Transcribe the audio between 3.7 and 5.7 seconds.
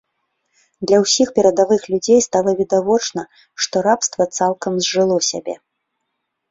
рабства цалкам зжыло сябе.